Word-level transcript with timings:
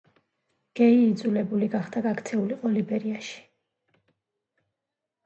გეი 0.77 0.95
იძულებული 1.01 1.67
გახდა 1.75 2.01
გაქცეულიყო 2.05 2.71
ლიბერიაში. 2.79 3.37